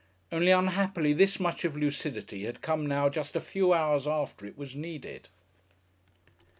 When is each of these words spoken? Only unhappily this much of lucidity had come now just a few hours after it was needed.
Only 0.31 0.49
unhappily 0.49 1.13
this 1.13 1.39
much 1.39 1.63
of 1.63 1.77
lucidity 1.77 2.45
had 2.45 2.63
come 2.63 2.87
now 2.87 3.07
just 3.07 3.35
a 3.35 3.39
few 3.39 3.71
hours 3.71 4.07
after 4.07 4.47
it 4.47 4.57
was 4.57 4.75
needed. 4.75 5.29